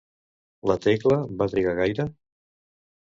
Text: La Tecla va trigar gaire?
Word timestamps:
La 0.71 0.77
Tecla 0.87 1.19
va 1.41 1.49
trigar 1.53 1.77
gaire? 1.81 2.09